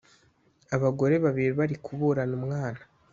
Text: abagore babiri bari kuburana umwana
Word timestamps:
abagore 0.75 1.15
babiri 1.23 1.51
bari 1.59 1.75
kuburana 1.85 2.33
umwana 2.39 2.81